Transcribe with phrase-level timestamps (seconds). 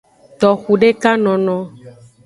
[0.39, 1.57] Toxudekanono.